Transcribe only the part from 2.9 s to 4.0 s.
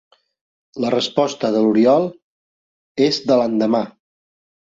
és de l'endemà.